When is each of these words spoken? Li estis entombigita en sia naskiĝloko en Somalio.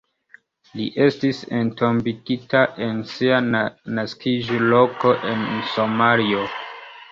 Li 0.77 0.85
estis 1.03 1.41
entombigita 1.57 2.63
en 2.87 3.05
sia 3.13 3.39
naskiĝloko 3.99 5.15
en 5.35 5.47
Somalio. 5.77 6.51